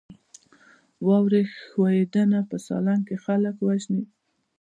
[1.07, 4.03] واورې ښویدنه په سالنګ کې خلک وژني؟